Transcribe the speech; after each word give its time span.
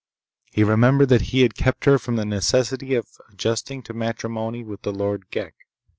He 0.51 0.63
remembered 0.63 1.09
that 1.09 1.21
he 1.29 1.41
had 1.41 1.53
kept 1.53 1.85
her 1.85 1.99
from 1.99 2.15
the 2.15 2.25
necessity 2.25 2.95
of 2.95 3.05
adjusting 3.31 3.83
to 3.83 3.93
matrimony 3.93 4.63
with 4.63 4.81
the 4.81 4.91
Lord 4.91 5.29
Ghek. 5.29 5.53